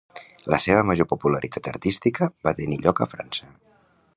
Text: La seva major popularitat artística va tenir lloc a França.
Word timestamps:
La 0.53 0.57
seva 0.63 0.85
major 0.91 1.07
popularitat 1.11 1.69
artística 1.73 2.31
va 2.49 2.55
tenir 2.61 2.81
lloc 2.87 3.03
a 3.05 3.09
França. 3.13 3.53